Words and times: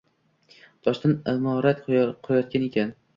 Toshdan 0.87 1.13
imorat 1.33 1.83
qurayotgan 1.89 2.67
ekan 2.69 2.95